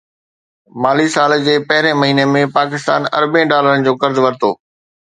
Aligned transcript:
مالي 0.81 1.07
سال 1.15 1.35
جي 1.49 1.55
پهرين 1.67 1.97
مهيني 2.01 2.27
۾ 2.39 2.43
پاڪستان 2.57 3.07
اربين 3.21 3.55
ڊالرن 3.55 3.89
جو 3.89 3.99
قرض 4.03 4.27
ورتو 4.27 4.55